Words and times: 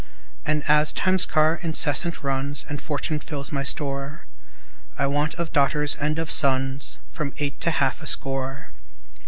And 0.47 0.63
as 0.67 0.91
Time's 0.91 1.27
car 1.27 1.59
incessant 1.61 2.23
runs, 2.23 2.65
And 2.67 2.81
Fortune 2.81 3.19
fills 3.19 3.51
my 3.51 3.61
store, 3.61 4.25
I 4.97 5.05
want 5.05 5.35
of 5.35 5.53
daughters 5.53 5.95
and 5.95 6.17
of 6.17 6.31
sons 6.31 6.97
From 7.11 7.33
eight 7.37 7.59
to 7.61 7.69
half 7.69 8.01
a 8.01 8.07
score. 8.07 8.71